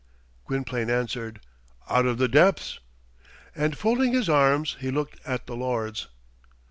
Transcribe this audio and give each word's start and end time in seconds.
Gwynplaine 0.47 0.89
answered, 0.89 1.41
"Out 1.87 2.07
of 2.07 2.17
the 2.17 2.27
depths." 2.27 2.79
And 3.55 3.77
folding 3.77 4.13
his 4.13 4.29
arms, 4.29 4.77
he 4.79 4.89
looked 4.89 5.19
at 5.27 5.45
the 5.45 5.55
lords. 5.55 6.07